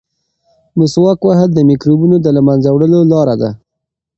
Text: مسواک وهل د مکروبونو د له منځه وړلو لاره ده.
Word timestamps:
مسواک 0.77 1.19
وهل 1.23 1.49
د 1.53 1.59
مکروبونو 1.69 2.15
د 2.21 2.27
له 2.35 2.41
منځه 2.47 2.69
وړلو 2.71 2.99
لاره 3.11 3.35
ده. 3.41 3.49